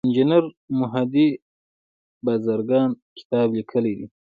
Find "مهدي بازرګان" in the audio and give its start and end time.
0.79-2.89